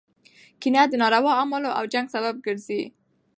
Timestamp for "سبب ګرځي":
2.15-2.81